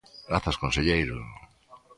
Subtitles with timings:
[0.29, 1.15] Grazas, conselleiro.